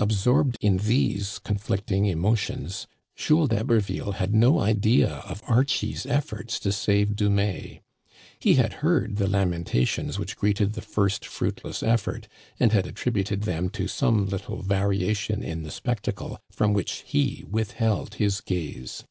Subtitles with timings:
[0.00, 6.72] Absorbed in these conflicting emotions, Jules d'Hab erville had no idea of Archie's efibrts to
[6.72, 7.82] save Dumais,
[8.40, 12.28] He had heard the lamentations which greeted the first fruitless effort,
[12.58, 18.14] and had attributed them to some little variation in the spectacle from which he withheld
[18.14, 19.04] his gaze.